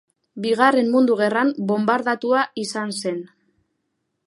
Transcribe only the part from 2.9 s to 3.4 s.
zen.